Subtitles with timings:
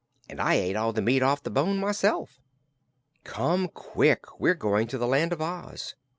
[0.27, 2.41] And I ate all the meat off the bone myself."
[3.23, 4.39] "Come quick.
[4.39, 5.93] We're going to the Land of Oz."